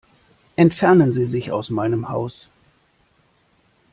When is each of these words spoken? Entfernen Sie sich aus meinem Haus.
Entfernen 0.55 1.13
Sie 1.13 1.27
sich 1.27 1.51
aus 1.51 1.69
meinem 1.69 2.09
Haus. 2.09 2.47